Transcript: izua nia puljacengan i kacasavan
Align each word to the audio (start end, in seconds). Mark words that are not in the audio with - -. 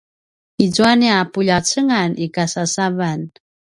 izua 0.65 0.93
nia 1.01 1.19
puljacengan 1.33 2.11
i 2.25 2.27
kacasavan 2.35 3.21